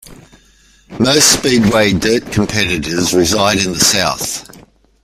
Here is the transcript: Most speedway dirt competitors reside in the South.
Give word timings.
Most 0.99 1.31
speedway 1.37 1.93
dirt 1.93 2.31
competitors 2.31 3.13
reside 3.13 3.59
in 3.63 3.73
the 3.73 3.79
South. 3.79 4.49